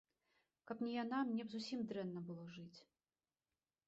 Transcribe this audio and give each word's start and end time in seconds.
Каб 0.69 0.77
не 0.85 0.93
яна, 1.03 1.19
мне 1.31 1.43
б 1.49 1.53
зусім 1.55 1.83
дрэнна 1.91 2.23
было 2.31 2.47
жыць. 2.55 2.79